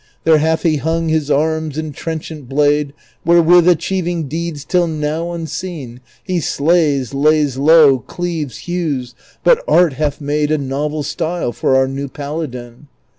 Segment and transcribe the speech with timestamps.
[0.23, 2.91] There hath he hung his arms and trenchant blade
[3.23, 10.19] AVherewith, achieving deeds till now unseen, He slays, lays low, cleaves, hews; but art hath
[10.19, 12.87] made A novel style for our new paladin.